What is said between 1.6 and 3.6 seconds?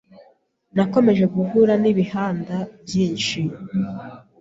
n’ibihanda byinshi